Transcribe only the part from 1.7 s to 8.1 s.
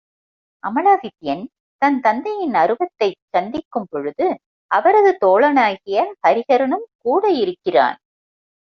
தன் தந்தையின் அருவத்தைச் சந்திக்கும்பொழுது அவரது தோழனாகிய ஹரிஹரனும் கூட இருக்கிறான்.